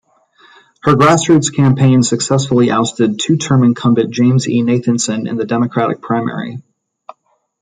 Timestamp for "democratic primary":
5.45-6.57